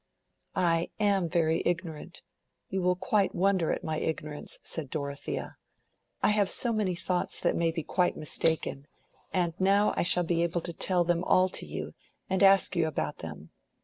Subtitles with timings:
[0.55, 5.57] "I am very ignorant—you will quite wonder at my ignorance," said Dorothea.
[6.23, 8.87] "I have so many thoughts that may be quite mistaken;
[9.31, 11.93] and now I shall be able to tell them all to you,
[12.27, 13.51] and ask you about them.